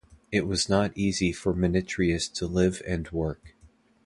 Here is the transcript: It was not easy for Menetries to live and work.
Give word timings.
It 0.31 0.47
was 0.47 0.67
not 0.67 0.97
easy 0.97 1.31
for 1.31 1.53
Menetries 1.53 2.27
to 2.33 2.47
live 2.47 2.81
and 2.87 3.07
work. 3.11 3.53